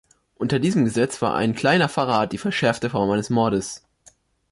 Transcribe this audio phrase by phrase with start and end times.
[0.33, 3.83] Unter diesem Gesetz war ein kleiner Verrat die verschärfte Form eines Mordes.